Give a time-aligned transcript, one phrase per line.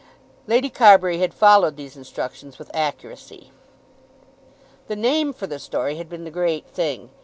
[0.47, 3.51] Lady Carbury had followed these instructions with accuracy.
[4.87, 7.11] The name for the story had been the great thing.